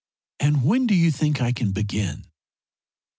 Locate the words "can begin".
1.53-2.25